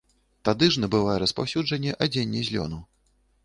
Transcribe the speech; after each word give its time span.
Тады 0.47 0.69
ж 0.75 0.81
набывае 0.85 1.17
распаўсюджанне 1.25 1.95
адзенне 2.09 2.41
з 2.51 2.59
лёну. 2.59 2.85